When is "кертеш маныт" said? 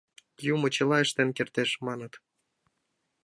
1.37-2.13